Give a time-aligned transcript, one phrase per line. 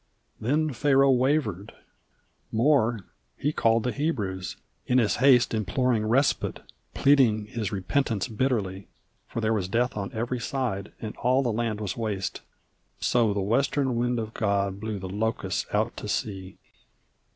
[0.39, 1.73] Then Pharaoh wavered
[2.51, 3.01] more
[3.37, 4.55] he called the Hebrews
[4.87, 6.61] in his haste Imploring respite
[6.95, 8.87] pleading his repentance bitterly
[9.27, 12.41] For there was death on every side, and all the land was waste;
[12.99, 16.57] So the western wind of God blew the locusts out to sea.